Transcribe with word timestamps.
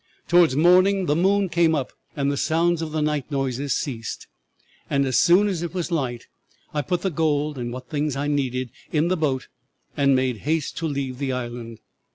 Towards 0.27 0.55
morning 0.55 1.05
the 1.05 1.15
moon 1.15 1.47
came 1.47 1.75
up 1.75 1.93
and 2.15 2.31
the 2.31 2.35
sounds 2.35 2.81
of 2.81 2.91
the 2.91 3.03
night 3.03 3.29
noises 3.29 3.75
ceased, 3.75 4.25
and 4.89 5.05
as 5.05 5.19
soon 5.19 5.47
as 5.47 5.61
it 5.61 5.75
was 5.75 5.91
light 5.91 6.25
I 6.73 6.81
put 6.81 7.03
the 7.03 7.11
gold 7.11 7.59
and 7.59 7.71
what 7.71 7.89
things 7.91 8.15
I 8.15 8.25
needed 8.25 8.71
in 8.91 9.09
the 9.09 9.15
boat 9.17 9.47
and 9.95 10.15
made 10.15 10.37
haste 10.37 10.75
to 10.77 10.87
leave 10.87 11.19
the 11.19 11.31
island. 11.33 11.81